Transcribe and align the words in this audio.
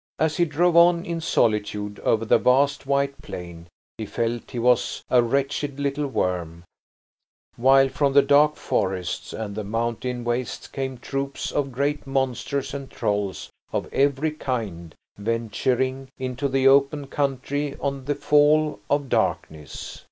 As 0.17 0.37
he 0.37 0.45
drove 0.45 0.75
on 0.75 1.05
in 1.05 1.21
solitude 1.21 1.99
over 1.99 2.25
the 2.25 2.39
vast 2.39 2.87
white 2.87 3.21
plain, 3.21 3.67
he 3.99 4.07
felt 4.07 4.49
he 4.49 4.57
was 4.57 5.03
a 5.11 5.21
wretched 5.21 5.79
little 5.79 6.07
worm, 6.07 6.63
while 7.55 7.87
from 7.87 8.13
the 8.13 8.23
dark 8.23 8.55
forests 8.55 9.31
and 9.31 9.53
the 9.53 9.63
mountain 9.63 10.23
wastes 10.23 10.67
came 10.67 10.97
troops 10.97 11.51
of 11.51 11.71
great 11.71 12.07
monsters 12.07 12.73
and 12.73 12.89
trolls 12.89 13.51
of 13.71 13.93
every 13.93 14.31
kind 14.31 14.95
venturing 15.19 16.07
into 16.17 16.47
the 16.47 16.67
open 16.67 17.05
country 17.05 17.77
on 17.79 18.05
the 18.05 18.15
fall 18.15 18.79
of 18.89 19.07
darkness. 19.07 19.99